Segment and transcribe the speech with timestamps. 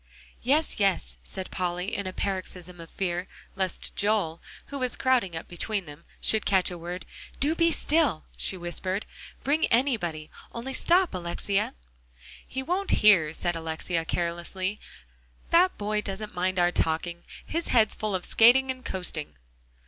[0.41, 4.41] "Yes, yes," said Polly in a paroxysm of fear lest Joel,
[4.73, 7.05] who was crowding up between them, should catch a word;
[7.39, 9.05] "do be still," she whispered.
[9.43, 11.75] "Bring anybody; only stop, Alexia."
[12.47, 14.79] "He won't hear," said Alexia carelessly;
[15.51, 19.35] "that boy doesn't mind our talking; his head's full of skating and coasting."